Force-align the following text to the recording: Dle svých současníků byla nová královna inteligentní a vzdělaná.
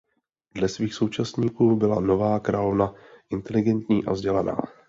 Dle 0.55 0.69
svých 0.69 0.93
současníků 0.93 1.75
byla 1.75 1.99
nová 2.01 2.39
královna 2.39 2.93
inteligentní 3.31 4.05
a 4.05 4.11
vzdělaná. 4.11 4.55